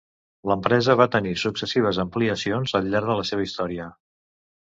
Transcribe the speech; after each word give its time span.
L'empresa 0.51 0.95
va 1.01 1.05
tenir 1.15 1.33
successives 1.41 1.99
ampliacions 2.03 2.73
al 2.81 2.89
llarg 2.95 3.11
de 3.13 3.19
la 3.21 3.27
seva 3.33 3.47
història. 3.49 3.87